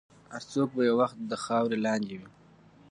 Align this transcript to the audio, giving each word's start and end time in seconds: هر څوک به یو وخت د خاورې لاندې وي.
هر 0.33 0.43
څوک 0.51 0.69
به 0.75 0.81
یو 0.89 0.95
وخت 1.01 1.17
د 1.21 1.31
خاورې 1.43 1.77
لاندې 1.85 2.15
وي. 2.19 2.29